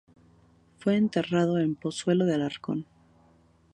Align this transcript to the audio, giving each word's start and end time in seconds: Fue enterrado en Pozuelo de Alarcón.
Fue 0.79 0.95
enterrado 0.95 1.59
en 1.59 1.75
Pozuelo 1.75 2.25
de 2.25 2.33
Alarcón. 2.33 2.87